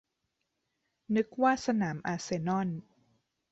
[1.15, 2.69] -นึกว่าสนามอาร์เซนอล